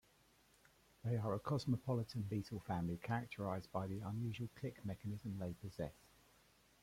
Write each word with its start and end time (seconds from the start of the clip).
They 1.05 1.15
are 1.17 1.35
a 1.35 1.39
cosmopolitan 1.39 2.23
beetle 2.23 2.61
family 2.61 2.97
characterized 3.03 3.71
by 3.71 3.85
the 3.85 3.99
unusual 3.99 4.49
click 4.55 4.83
mechanism 4.83 5.37
they 5.37 5.53
possess. 5.53 5.93